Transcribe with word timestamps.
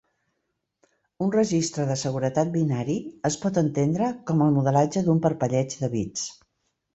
Un 1.25 1.33
registre 1.35 1.85
de 1.89 1.97
seguretat 2.03 2.49
binari 2.55 2.95
es 3.31 3.37
pot 3.43 3.61
entendre 3.63 4.09
com 4.31 4.43
el 4.47 4.57
modelatge 4.57 5.05
d'un 5.11 5.23
parpelleig 5.27 5.77
de 5.85 5.93
bits. 5.95 6.27